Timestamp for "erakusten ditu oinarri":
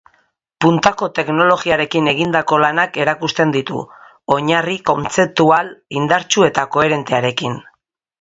3.05-4.79